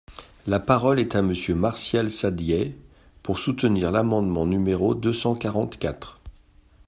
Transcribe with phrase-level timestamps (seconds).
[0.47, 2.75] La parole est à Monsieur Martial Saddier,
[3.21, 6.19] pour soutenir l’amendement numéro deux cent quarante-quatre.